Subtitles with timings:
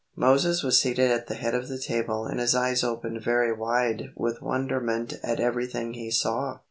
[0.15, 4.09] Moses was seated at the head of the table and his eyes opened very wide
[4.15, 6.57] with wonderment at everything he saw.